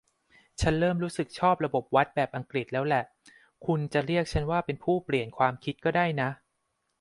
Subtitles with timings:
[0.61, 3.03] ฉันเริ่มรู้สึกชอบระบบวัดแบบอังกฤษแล้วแหละ
[3.65, 6.29] คุณจะเรียกว่าฉันเป็นผู้เปลี่ยนความคิดก็ได้นะ